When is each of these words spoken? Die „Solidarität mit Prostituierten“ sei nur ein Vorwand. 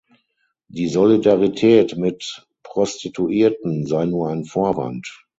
Die 0.67 0.87
„Solidarität 0.87 1.95
mit 1.95 2.47
Prostituierten“ 2.63 3.85
sei 3.85 4.05
nur 4.07 4.29
ein 4.29 4.45
Vorwand. 4.45 5.07